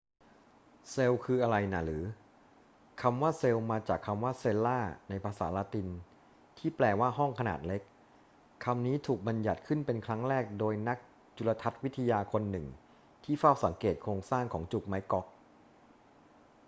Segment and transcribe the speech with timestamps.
[0.91, 2.03] เซลล์คืออะไรน่ะหรือ
[3.01, 5.87] คำว่าเซลล์มาจากคำว่า cella ในภาษาละติน
[6.57, 7.81] ที่แปลว่า ห้องขนาดเล็ก
[8.65, 10.97] คำนี้ถูกบัญญัติขึ้นเป็นครั้งแรกโดยนัก
[11.37, 12.65] จุลทรรศน์วิทยาคนหนึ่ง
[13.23, 15.25] ที่เฝ้าสังเกตโครงสร้างของจุกไม้ก๊อก